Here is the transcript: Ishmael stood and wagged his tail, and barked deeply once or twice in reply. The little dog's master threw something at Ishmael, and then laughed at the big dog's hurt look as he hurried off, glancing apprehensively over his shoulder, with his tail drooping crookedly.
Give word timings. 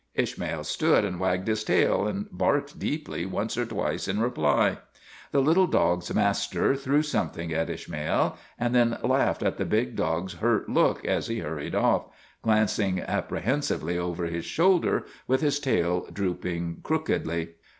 Ishmael 0.15 0.63
stood 0.63 1.05
and 1.05 1.19
wagged 1.19 1.47
his 1.47 1.63
tail, 1.63 2.07
and 2.07 2.25
barked 2.31 2.79
deeply 2.79 3.27
once 3.27 3.55
or 3.55 3.67
twice 3.67 4.07
in 4.07 4.19
reply. 4.19 4.79
The 5.31 5.43
little 5.43 5.67
dog's 5.67 6.11
master 6.11 6.75
threw 6.75 7.03
something 7.03 7.53
at 7.53 7.69
Ishmael, 7.69 8.35
and 8.57 8.73
then 8.73 8.97
laughed 9.03 9.43
at 9.43 9.57
the 9.59 9.63
big 9.65 9.95
dog's 9.95 10.33
hurt 10.39 10.67
look 10.67 11.05
as 11.05 11.27
he 11.27 11.37
hurried 11.41 11.75
off, 11.75 12.05
glancing 12.41 12.99
apprehensively 12.99 13.95
over 13.99 14.25
his 14.25 14.45
shoulder, 14.45 15.05
with 15.27 15.41
his 15.41 15.59
tail 15.59 16.07
drooping 16.11 16.79
crookedly. 16.81 17.49